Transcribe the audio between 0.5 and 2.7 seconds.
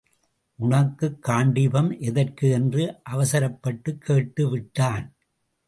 உனக்குக் காண்டீபம் எதற்கு